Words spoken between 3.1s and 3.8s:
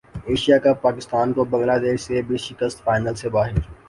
سے باہر